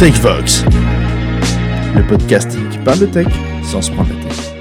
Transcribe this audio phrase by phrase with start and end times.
[0.00, 0.64] TechVox,
[1.94, 3.26] le podcasting qui parle de tech
[3.62, 4.54] sans se prendre la tête.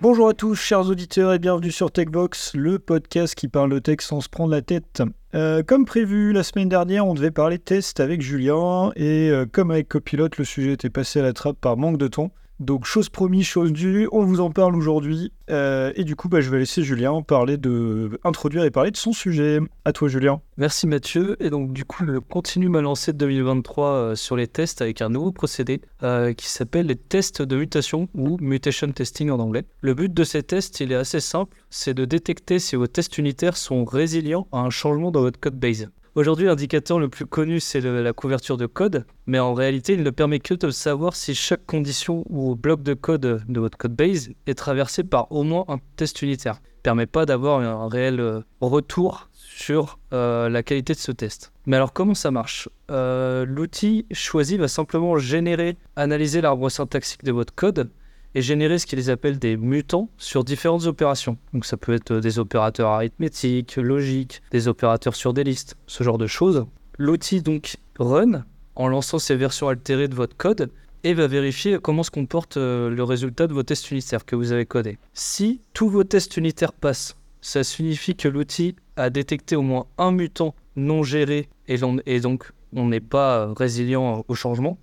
[0.00, 3.96] Bonjour à tous, chers auditeurs, et bienvenue sur TechVox, le podcast qui parle de tech
[4.02, 5.02] sans se prendre la tête.
[5.34, 9.72] Euh, comme prévu, la semaine dernière, on devait parler test avec Julien, et euh, comme
[9.72, 12.30] avec Copilot, le sujet était passé à la trappe par manque de temps.
[12.58, 15.32] Donc, chose promise, chose due, on vous en parle aujourd'hui.
[15.50, 18.96] Euh, et du coup, bah, je vais laisser Julien parler de, introduire et parler de
[18.96, 19.60] son sujet.
[19.84, 20.40] À toi, Julien.
[20.56, 21.36] Merci Mathieu.
[21.40, 25.02] Et donc, du coup, je continue ma lancée de 2023 euh, sur les tests avec
[25.02, 29.64] un nouveau procédé euh, qui s'appelle les tests de mutation ou mutation testing en anglais.
[29.82, 33.18] Le but de ces tests, il est assez simple c'est de détecter si vos tests
[33.18, 35.88] unitaires sont résilients à un changement dans votre code base.
[36.16, 40.08] Aujourd'hui, l'indicateur le plus connu, c'est la couverture de code, mais en réalité, il ne
[40.08, 44.30] permet que de savoir si chaque condition ou bloc de code de votre code base
[44.46, 46.54] est traversé par au moins un test unitaire.
[46.62, 51.12] Il ne permet pas d'avoir un réel euh, retour sur euh, la qualité de ce
[51.12, 51.52] test.
[51.66, 52.70] Mais alors comment ça marche?
[52.90, 57.90] Euh, L'outil choisi va simplement générer, analyser l'arbre syntaxique de votre code
[58.36, 61.38] et générer ce qu'ils appellent des mutants sur différentes opérations.
[61.54, 66.18] Donc ça peut être des opérateurs arithmétiques, logiques, des opérateurs sur des listes, ce genre
[66.18, 66.66] de choses.
[66.98, 70.70] L'outil donc run en lançant ces versions altérées de votre code
[71.02, 74.52] et va vérifier comment se comporte euh, le résultat de vos tests unitaires que vous
[74.52, 74.98] avez codés.
[75.14, 80.12] Si tous vos tests unitaires passent, ça signifie que l'outil a détecté au moins un
[80.12, 84.76] mutant non géré et, et donc on n'est pas résilient au changement.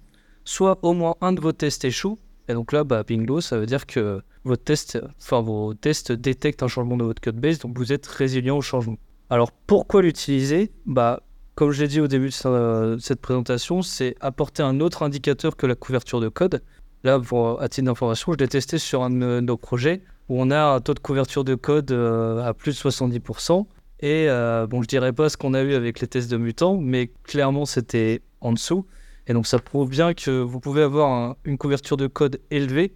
[0.43, 2.17] Soit au moins un de vos tests échoue
[2.53, 3.03] et donc là, bah,
[3.41, 7.75] ça veut dire que enfin, vos tests détectent un changement de votre code base, donc
[7.75, 8.97] vous êtes résilient au changement.
[9.31, 10.71] Alors pourquoi l'utiliser?
[10.85, 11.23] Bah,
[11.55, 15.65] Comme je l'ai dit au début de cette présentation, c'est apporter un autre indicateur que
[15.65, 16.61] la couverture de code.
[17.03, 17.19] Là,
[17.59, 20.79] à titre d'information, je l'ai testé sur un de nos projets où on a un
[20.79, 23.65] taux de couverture de code euh, à plus de 70%.
[24.01, 26.77] Et euh, bon, je dirais pas ce qu'on a eu avec les tests de mutants,
[26.77, 28.85] mais clairement, c'était en dessous.
[29.27, 32.93] Et donc ça prouve bien que vous pouvez avoir une couverture de code élevée,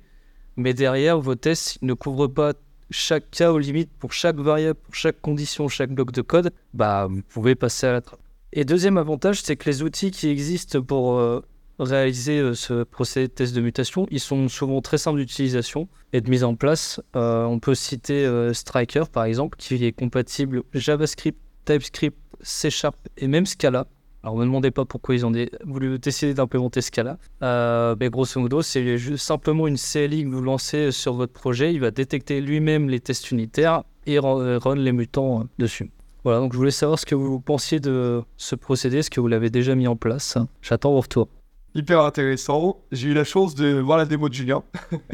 [0.58, 2.54] mais derrière, vos tests ne couvrent pas
[2.90, 6.52] chaque cas aux limites pour chaque variable, pour chaque condition, chaque bloc de code.
[6.74, 8.20] Bah, vous pouvez passer à la trappe.
[8.54, 11.42] Et deuxième avantage, c'est que les outils qui existent pour euh,
[11.80, 16.22] réaliser euh, ce procédé de test de mutation, ils sont souvent très simples d'utilisation et
[16.22, 17.02] de mise en place.
[17.16, 23.28] Euh, on peut citer Striker, par exemple, qui est compatible JavaScript, TypeScript, C Sharp et
[23.28, 23.86] même Scala.
[24.24, 25.32] Alors, ne me demandez pas pourquoi ils ont
[25.66, 27.18] voulu décider d'implémenter ce cas-là.
[27.44, 31.74] Euh, mais grosso modo, c'est simplement une CLI que vous lancez sur votre projet.
[31.74, 35.92] Il va détecter lui-même les tests unitaires et run les mutants euh, dessus.
[36.24, 39.28] Voilà, donc je voulais savoir ce que vous pensiez de ce procédé, est-ce que vous
[39.28, 40.38] l'avez déjà mis en place.
[40.62, 41.30] J'attends vos retours.
[41.76, 42.82] Hyper intéressant.
[42.92, 44.64] J'ai eu la chance de voir la démo de Julien.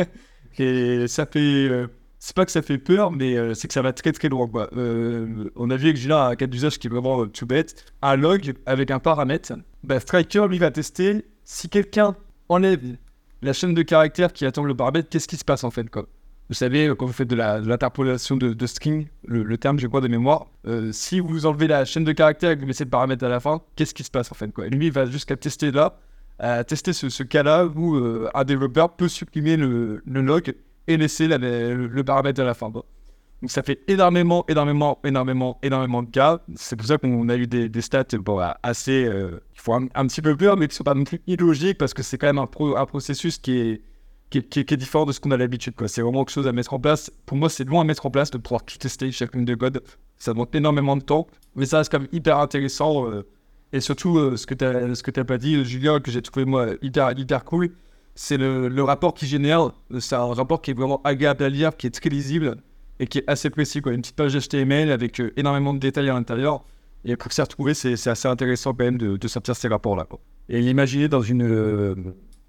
[0.58, 1.88] et ça fait euh,
[2.26, 4.48] c'est pas que ça fait peur, mais euh, c'est que ça va très très loin.
[4.48, 4.70] Quoi.
[4.78, 7.84] Euh, on a vu avec Julien un cas d'usage qui est vraiment euh, tout bête.
[8.02, 9.52] Un log avec un paramètre.
[9.84, 12.16] Bah, Striker, lui, va tester si quelqu'un
[12.48, 12.80] enlève
[13.42, 16.06] la chaîne de caractères qui attend le paramètre, qu'est-ce qui se passe en fait quoi?
[16.48, 20.48] Vous savez, quand vous faites de l'interpolation de, string, le, terme, je crois, de mémoire,
[20.92, 23.40] si vous enlevez la chaîne de caractères et que vous mettez le paramètre à la
[23.40, 24.68] fin, qu'est-ce qui se passe en fait quoi?
[24.68, 26.00] lui, il va jusqu'à tester là,
[26.40, 27.98] à tester ce, cas-là où
[28.34, 30.54] un développeur peut supprimer le log
[30.88, 32.70] et laisser le, paramètre à la fin.
[32.70, 36.40] Donc ça fait énormément, énormément, énormément, énormément de cas.
[36.56, 40.22] C'est pour ça qu'on a eu des, stats bon, assez, euh, il faut un, petit
[40.22, 42.38] peu peur, mais qui ne sont pas non plus illogiques parce que c'est quand même
[42.38, 43.82] un, processus qui est,
[44.30, 45.74] qui différent de ce qu'on a l'habitude.
[45.88, 47.12] C'est vraiment quelque chose à mettre en place.
[47.26, 49.84] Pour moi, c'est loin à mettre en place de pouvoir tout tester chacune de code.
[50.18, 53.10] Ça demande énormément de temps, mais ça reste quand même hyper intéressant.
[53.10, 53.28] Euh,
[53.74, 57.12] et surtout, euh, ce que tu n'as pas dit, Julien, que j'ai trouvé moi hyper,
[57.18, 57.72] hyper cool,
[58.16, 59.72] c'est le, rapport qui génère.
[60.00, 62.58] C'est un rapport qui est vraiment agréable à lire, qui est très lisible
[63.00, 63.82] et qui est assez précis.
[63.86, 66.64] Une petite page HTML avec euh, énormément de détails à l'intérieur.
[67.06, 70.08] Et pour s'y retrouver, c'est assez intéressant quand même de, sortir ces rapports-là.
[70.48, 71.96] Et l'imaginer dans une, euh,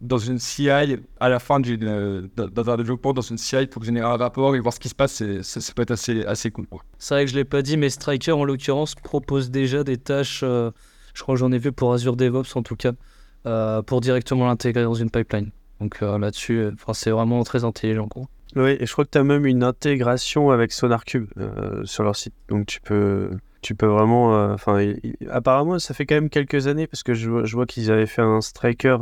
[0.00, 4.16] dans une CI, à la fin d'une, euh, développement, dans une CI pour générer un
[4.16, 6.66] rapport et voir ce qui se passe, ça, peut être assez, assez cool.
[6.98, 9.96] C'est vrai que je ne l'ai pas dit, mais Striker, en l'occurrence, propose déjà des
[9.96, 12.92] tâches, je crois que j'en ai vu pour Azure DevOps en tout cas, euh,
[13.86, 15.50] pour directement l'intégrer dans une pipeline.
[15.80, 18.08] Donc euh, là-dessus, euh, c'est vraiment très intelligent.
[18.08, 18.24] Quoi.
[18.56, 21.28] Oui, et je crois que tu as même une intégration avec SonarCube
[21.84, 22.34] sur leur site.
[22.48, 23.30] Donc tu peux,
[23.64, 24.52] tu peux vraiment.
[24.52, 24.92] Enfin,
[25.30, 28.40] apparemment, ça fait quand même quelques années parce que je, vois qu'ils avaient fait un
[28.40, 28.98] striker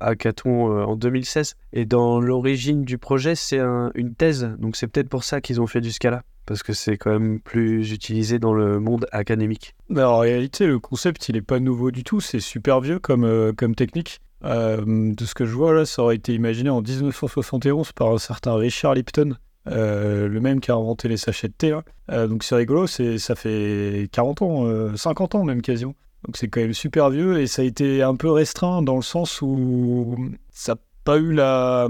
[0.00, 1.56] hackathon en 2016.
[1.72, 4.54] Et dans l'origine du projet, c'est une thèse.
[4.58, 7.40] Donc c'est peut-être pour ça qu'ils ont fait du Scala parce que c'est quand même
[7.40, 9.76] plus utilisé dans le monde académique.
[9.90, 13.24] Mais en réalité, le concept, il n'est pas nouveau du tout, c'est super vieux comme,
[13.24, 14.22] euh, comme technique.
[14.44, 18.18] Euh, de ce que je vois là, ça aurait été imaginé en 1971 par un
[18.18, 19.36] certain Richard Lipton,
[19.70, 21.78] euh, le même qui a inventé les sachets de thé.
[22.08, 25.94] donc c'est rigolo, ça fait 40 ans, 50 ans même quasiment.
[26.26, 29.02] Donc c'est quand même super vieux et ça a été un peu restreint dans le
[29.02, 30.16] sens où
[30.50, 31.88] ça n'a pas eu la,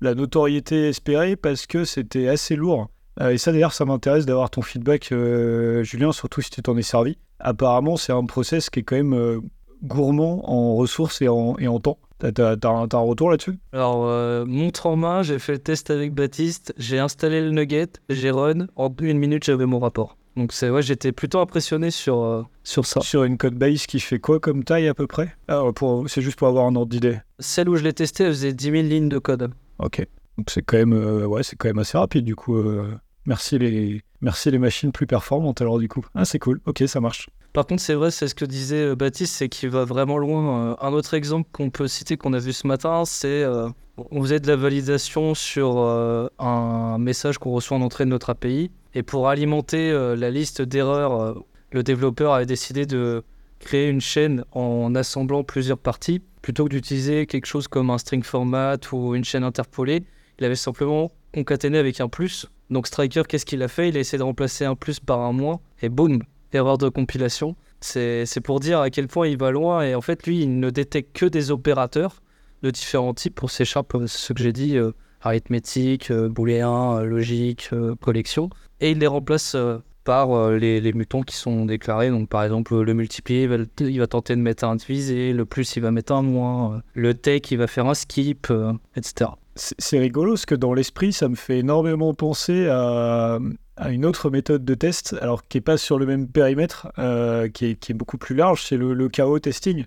[0.00, 2.88] la notoriété espérée parce que c'était assez lourd.
[3.20, 6.76] Euh, et ça d'ailleurs, ça m'intéresse d'avoir ton feedback, euh, Julien, surtout si tu t'en
[6.76, 7.16] es servi.
[7.38, 9.40] Apparemment, c'est un process qui est quand même euh,
[9.82, 11.98] gourmand en ressources et en temps.
[12.18, 13.58] T'as, un, retour là-dessus?
[13.72, 17.88] Alors, euh, montre en main, j'ai fait le test avec Baptiste, j'ai installé le nugget,
[18.08, 20.16] j'ai run, en une minute j'avais mon rapport.
[20.36, 23.00] Donc c'est ouais, j'étais plutôt impressionné sur, euh, sur ça.
[23.00, 25.34] Sur une code base qui fait quoi comme taille à peu près?
[25.48, 27.18] Ah, pour, C'est juste pour avoir un ordre d'idée.
[27.38, 29.50] Celle où je l'ai testé, elle faisait 10 000 lignes de code.
[29.78, 30.06] Ok.
[30.36, 32.56] Donc c'est quand même, euh, ouais, c'est quand même assez rapide du coup.
[32.56, 36.04] euh, merci les, merci les machines plus performantes alors du coup.
[36.14, 36.60] Ah c'est cool.
[36.66, 37.30] Ok, ça marche.
[37.56, 40.72] Par contre, c'est vrai, c'est ce que disait euh, Baptiste, c'est qu'il va vraiment loin.
[40.72, 43.70] Euh, Un autre exemple qu'on peut citer, qu'on a vu ce matin, c'est euh,
[44.10, 48.70] on faisait de la validation sur un message qu'on reçoit en entrée de notre API.
[48.92, 51.42] Et pour alimenter la liste d'erreurs,
[51.72, 53.24] le développeur avait décidé de
[53.58, 56.20] créer une chaîne en assemblant plusieurs parties.
[56.42, 60.04] Plutôt que d'utiliser quelque chose comme un string format ou une chaîne interpolée,
[60.38, 62.44] il avait simplement concaténé avec un plus.
[62.68, 63.88] Donc Striker, qu'est-ce qu'il a fait?
[63.88, 65.60] Il a essayé de remplacer un plus par un moins.
[65.80, 66.20] Et boum,
[66.52, 67.56] erreur de compilation.
[67.80, 69.82] C'est pour dire à quel point il va loin.
[69.82, 72.22] Et en fait, lui, il ne détecte que des opérateurs
[72.62, 74.92] de différents types pour C Sharp, euh, ce que j'ai dit, euh,
[75.26, 78.50] arithmétique, euh, booléen, euh, logique, euh, collection.
[78.80, 79.56] Et il les remplace
[80.04, 82.10] par les, les mutants qui sont déclarés.
[82.10, 83.48] Donc, par exemple, le multiplier,
[83.80, 87.14] il va, tenter de mettre un divisé, le plus, il va mettre un moins, le
[87.14, 88.52] take, il va faire un skip,
[88.94, 89.30] etc.
[89.56, 93.40] C'est rigolo parce que dans l'esprit, ça me fait énormément penser à,
[93.78, 97.66] une autre méthode de test, alors qui est pas sur le même périmètre, euh, qui,
[97.66, 99.84] est, beaucoup plus large, c'est le, le KO testing,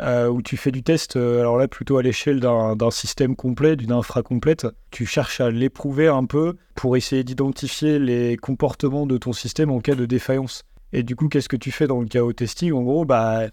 [0.00, 3.76] euh, où tu fais du test, euh, alors là plutôt à l'échelle d'un système complet,
[3.76, 4.66] d'une infra complète.
[4.90, 9.80] Tu cherches à l'éprouver un peu pour essayer d'identifier les comportements de ton système en
[9.80, 10.64] cas de défaillance.
[10.92, 12.72] Et du coup, qu'est-ce que tu fais dans le KO testing?
[12.72, 13.48] En gros, bah,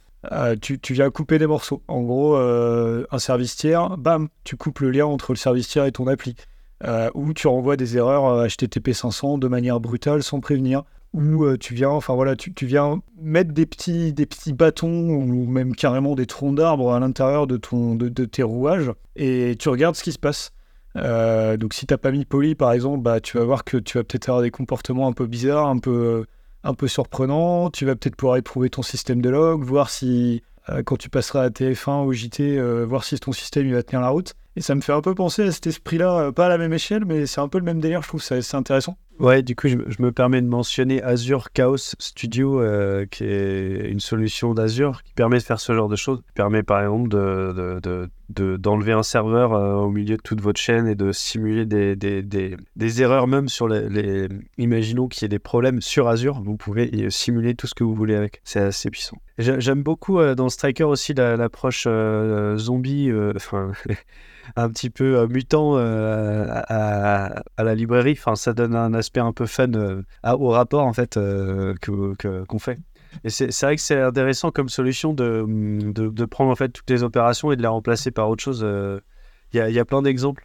[0.61, 1.81] tu, viens couper des morceaux.
[1.89, 5.91] En gros, un service tiers, bam, tu coupes le lien entre le service tiers et
[5.91, 6.35] ton appli.
[6.83, 10.83] Euh, ou tu renvoies des erreurs euh, HTTP 500 de manière brutale sans prévenir.
[11.13, 15.45] Ou euh, tu viens, enfin voilà, tu, viens mettre des petits, des petits bâtons ou
[15.47, 19.95] même carrément des troncs d'arbres à l'intérieur de, ton, de, tes rouages et tu regardes
[19.95, 20.51] ce qui se passe.
[20.97, 23.97] Euh, donc si t'as pas mis poly par exemple, bah, tu vas voir que tu
[23.97, 26.25] vas peut-être avoir des comportements un peu bizarres, un peu,
[26.65, 27.69] un peu surprenants.
[27.69, 31.43] Tu vas peut-être pouvoir éprouver ton système de log, voir si euh, quand tu passeras
[31.43, 34.33] à TF1 ou JT, euh, voir si ton système il va tenir la route.
[34.55, 36.73] Et ça me fait un peu penser à cet esprit-là, euh, pas à la même
[36.73, 38.97] échelle, mais c'est un peu le même délire, je trouve, c'est intéressant.
[39.17, 44.01] Ouais, du coup, je, me permets de mentionner Azure Chaos Studio, euh, qui est une
[44.01, 46.19] solution d'Azure qui permet de faire ce genre de choses.
[46.19, 50.41] Qui permet par exemple de, de- de- d'enlever un serveur euh, au milieu de toute
[50.41, 54.27] votre chaîne et de simuler des, des, erreurs même sur les,
[54.57, 57.95] Imaginons qu'il y ait des problèmes sur Azure, vous pouvez simuler tout ce que vous
[57.95, 58.41] voulez avec.
[58.43, 59.17] C'est assez puissant.
[59.37, 61.87] J'ai- J'aime beaucoup euh, dans Striker aussi la- l'approche
[62.57, 63.71] zombie, enfin
[64.55, 68.15] un petit peu mutant à, à- à la librairie.
[68.17, 72.15] Enfin, ça donne un aspect un peu fun euh, au rapport en fait euh, que-
[72.15, 72.77] que- qu'on fait.
[73.23, 75.45] Et c'est vrai que c'est intéressant comme solution de,
[75.97, 78.61] de, de prendre en fait toutes les opérations et de les remplacer par autre chose.
[78.63, 78.99] euh.
[79.53, 80.43] Il y, a, y a plein d'exemples.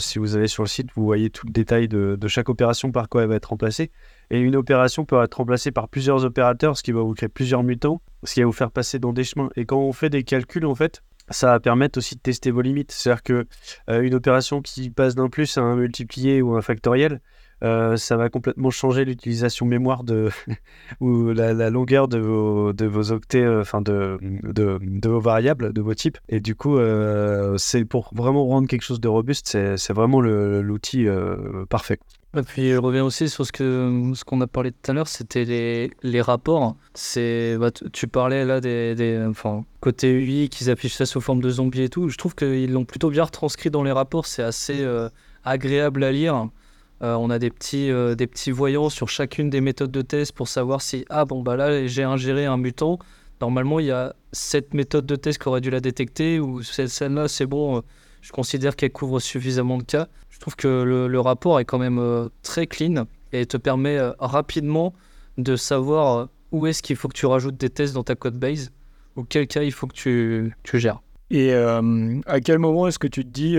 [0.00, 2.90] Si vous allez sur le site, vous voyez tout le détail de, de chaque opération
[2.90, 3.92] par quoi elle va être remplacée.
[4.30, 7.62] Et une opération peut être remplacée par plusieurs opérateurs, ce qui va vous créer plusieurs
[7.62, 9.50] mutants, ce qui va vous faire passer dans des chemins.
[9.54, 12.62] Et quand on fait des calculs, en fait, ça va permettre aussi de tester vos
[12.62, 12.90] limites.
[12.90, 13.46] C'est-à-dire que
[13.88, 17.20] une opération qui passe d'un plus à un multiplié ou un factoriel,
[17.62, 20.28] euh, ça va complètement changer l'utilisation mémoire de
[21.00, 25.80] ou la, longueur de vos, de vos octets, euh, enfin de, de, vos variables, de
[25.80, 26.18] vos types.
[26.28, 29.46] Et du coup, euh, c'est pour vraiment rendre quelque chose de robuste,
[29.76, 31.06] c'est vraiment l'outil
[31.70, 31.98] parfait.
[32.36, 35.08] Et puis je reviens aussi sur ce que ce qu'on a parlé tout à l'heure,
[35.08, 36.76] c'était les, les rapports.
[36.92, 41.40] C'est bah, tu- parlais là des, des enfin côté UI qu'ils affichent ça sous forme
[41.40, 42.10] de zombies et tout.
[42.10, 44.26] Je trouve qu'ils l'ont plutôt bien retranscrit dans les rapports.
[44.26, 44.86] C'est assez
[45.44, 46.50] agréable à lire.
[47.02, 50.32] Euh, on a des petits euh, des petits voyants sur chacune des méthodes de test
[50.32, 52.98] pour savoir si ah bon bah là j'ai ingéré un mutant.
[53.40, 56.88] Normalement il y a cette méthode de test qui aurait dû la détecter ou celle-
[56.88, 57.76] celle-là c'est bon.
[57.76, 57.80] euh,
[58.22, 60.08] je considère qu'elle couvre suffisamment de cas.
[60.30, 64.94] Je trouve que le, le rapport est quand même très clean et te permet rapidement
[65.38, 68.72] de savoir où est-ce qu'il faut que tu rajoutes des tests dans ta code base
[69.16, 71.02] ou quel cas il faut que tu, tu gères.
[71.30, 73.56] Et à quel moment est-ce que tu te dis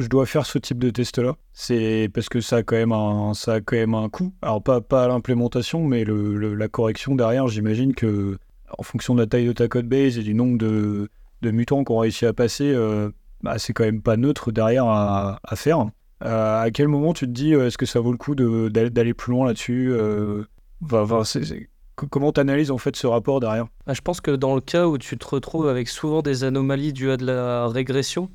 [0.00, 3.34] je dois faire ce type de test-là C'est parce que ça a quand même un,
[3.34, 4.32] ça a quand même un coût.
[4.42, 8.38] Alors pas, pas l'implémentation, mais le, la correction derrière, j'imagine que
[8.78, 11.08] en fonction de la taille de ta code base et du nombre de,
[11.42, 13.10] de mutants qu'on réussi à passer, euh,
[13.42, 15.86] bah, c'est quand même pas neutre derrière à, faire.
[16.24, 19.14] Euh, à quel moment tu te dis euh, est-ce que ça vaut le coup d'aller
[19.14, 19.94] plus loin là-dessus
[22.08, 23.66] comment tu analyses en fait ce rapport derrière?
[23.86, 26.92] Ah, Je pense que dans le cas où tu te retrouves avec souvent des anomalies
[26.92, 28.30] dues à de la régression,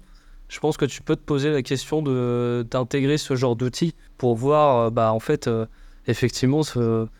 [0.56, 4.36] je pense que tu peux te poser la question de d'intégrer ce genre d'outil pour
[4.36, 5.66] voir, euh, bah en fait, euh,
[6.08, 6.62] effectivement,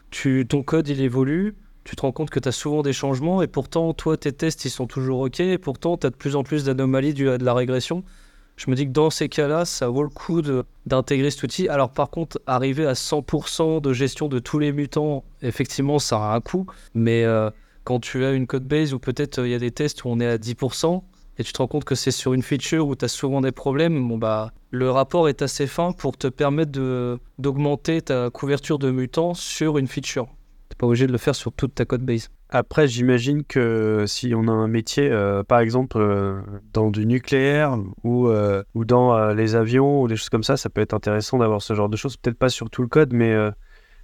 [0.10, 3.42] tu, ton code il évolue, tu te rends compte que tu as souvent des changements
[3.42, 6.38] et pourtant, toi, tes tests ils sont toujours OK et pourtant, tu as de plus
[6.38, 8.06] en plus d'anomalies dues à de la régression.
[8.56, 10.42] Je me dis que dans ces cas-là, ça vaut le coup
[10.86, 11.68] d'intégrer cet outil.
[11.68, 16.36] Alors par contre, arriver à 100% de gestion de tous les mutants, effectivement, ça a
[16.36, 17.50] un coût, mais euh,
[17.84, 20.22] quand tu as une code base où peut-être il y a des tests où on
[20.22, 21.04] est à 10%
[21.38, 23.52] et tu te rends compte que c'est sur une feature où tu as souvent des
[23.52, 26.72] problèmes, bon bah le rapport est assez fin pour te permettre
[27.38, 30.28] d'augmenter ta couverture de mutants sur une feature.
[30.70, 32.30] T'es pas obligé de le faire sur toute ta code base.
[32.50, 36.42] Après, j'imagine que si on a un métier, euh, par exemple, euh,
[36.74, 40.70] dans du nucléaire ou, euh, ou dans les avions ou des choses comme ça, ça
[40.70, 42.18] peut être intéressant d'avoir ce genre de choses.
[42.18, 43.36] Peut-être pas sur tout le code, mais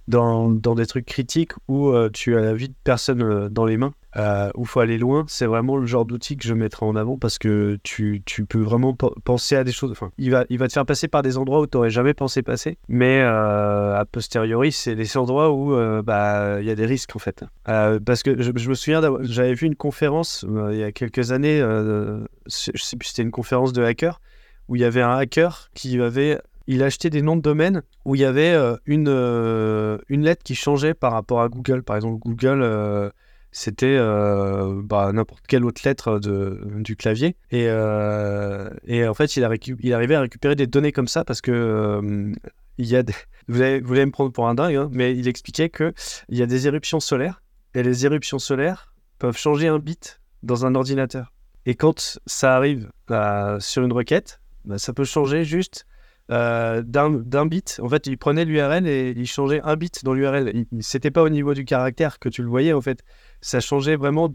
[0.08, 3.94] dans, dans des trucs critiques où tu as la vie de personne dans les mains,
[4.16, 6.96] euh, où il faut aller loin, c'est vraiment le genre d'outil que je mettrai en
[6.96, 9.90] avant parce que tu, tu peux vraiment pe- penser à des choses.
[9.90, 12.12] Enfin, il va, il va te faire passer par des endroits où tu n'aurais jamais
[12.12, 16.74] pensé passer, mais euh, a posteriori, c'est des endroits où euh, bah, il y a
[16.74, 17.44] des risques en fait.
[17.68, 20.92] Euh, parce que je, je me souviens, j'avais vu une conférence euh, il y a
[20.92, 24.20] quelques années, je sais plus, c'était une conférence de hackers,
[24.68, 26.38] où il y avait un hacker qui avait
[26.68, 30.94] il achetait des noms de domaine où il y avait une, une lettre qui changeait
[30.94, 31.82] par rapport à Google.
[31.82, 33.10] Par exemple, Google,
[33.52, 37.36] c'était euh, bah, n'importe quelle autre lettre de, du clavier.
[37.50, 41.24] Et, euh, et en fait, il, a il arrivait à récupérer des données comme ça
[41.24, 42.32] parce que euh,
[42.78, 43.14] il y a des...
[43.48, 45.92] vous, allez, vous allez me prendre pour un dingue, hein, mais il expliquait qu'il
[46.30, 47.42] y a des éruptions solaires
[47.74, 51.32] et les éruptions solaires peuvent changer un bit dans un ordinateur.
[51.66, 55.86] Et quand ça arrive euh, sur une requête, bah, ça peut changer juste
[56.32, 57.78] euh, d'un bit.
[57.82, 60.64] En fait, il prenait l'URL et il changeait un bit dans l'URL.
[60.80, 63.04] C'était pas au niveau du caractère que tu le voyais, en fait.
[63.40, 64.30] Ça changeait vraiment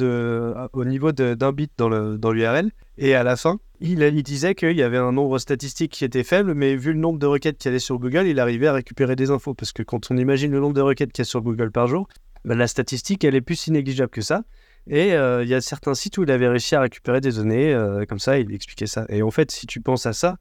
[0.73, 2.71] au niveau d'un bit dans l'URL.
[2.97, 6.23] et à la fin, il, il disait qu'il y avait un nombre statistique qui était
[6.23, 8.73] faible, mais vu le nombre de requêtes qu'il y avait sur Google, il arrivait à
[8.73, 9.53] récupérer des infos.
[9.53, 11.87] Parce que quand on imagine le nombre de requêtes qu'il y a sur Google par
[11.87, 12.07] jour,
[12.45, 14.43] bah, la statistique, elle est plus si négligeable que ça.
[14.89, 17.73] Et euh, il y a certains sites où il avait réussi à récupérer des données,
[17.73, 19.05] euh, comme ça, il expliquait ça.
[19.09, 20.37] Et en fait, si tu penses à ça,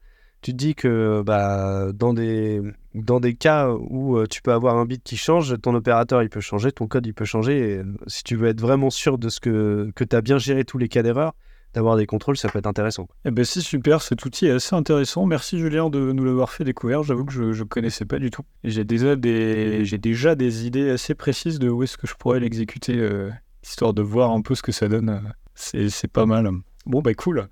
[0.46, 2.62] tu dis que bah, dans, des,
[2.94, 6.28] dans des cas où euh, tu peux avoir un bit qui change, ton opérateur il
[6.28, 7.78] peut changer, ton code il peut changer.
[7.78, 10.64] Euh, si tu veux être vraiment sûr de ce que, que tu as bien géré
[10.64, 11.34] tous les cas d'erreur,
[11.74, 13.08] d'avoir des contrôles, ça peut être intéressant.
[13.24, 15.26] Eh ben c'est super, cet outil est assez intéressant.
[15.26, 17.02] Merci Julien de nous l'avoir fait découvrir.
[17.02, 18.42] J'avoue que je ne connaissais pas du tout.
[18.62, 22.38] J'ai déjà des, j'ai déjà des idées assez précises de où est-ce que je pourrais
[22.38, 23.30] l'exécuter, euh,
[23.64, 25.24] histoire de voir un peu ce que ça donne.
[25.56, 26.48] c'est pas mal.
[26.86, 27.48] Bon bah cool.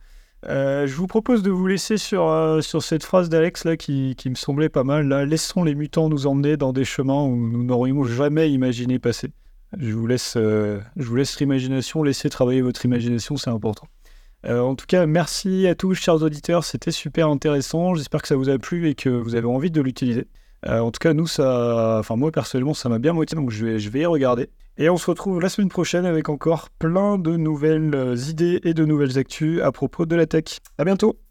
[0.47, 4.15] Euh, je vous propose de vous laisser sur, euh, sur cette phrase d'Alex là qui,
[4.17, 5.09] qui me semblait pas mal.
[5.09, 9.31] Là, laissons les mutants nous emmener dans des chemins où nous n'aurions jamais imaginé passer.
[9.79, 13.87] Je vous laisse, euh, je vous laisse votre imagination, laissez travailler votre imagination, c'est important.
[14.47, 16.65] En tout cas, merci à tous, chers auditeurs.
[16.65, 17.95] C'était super intéressant.
[17.95, 20.27] J'espère que ça vous a plu et que vous avez envie de l'utiliser.
[20.67, 23.67] Euh, en tout cas, nous, ça, enfin moi personnellement, ça m'a bien motivé, donc je
[23.67, 24.51] vais, je vais y regarder.
[24.77, 28.75] Et on se retrouve la semaine prochaine avec encore plein de nouvelles euh, idées et
[28.75, 30.59] de nouvelles actus à propos de la tech.
[30.79, 31.24] À bientôt.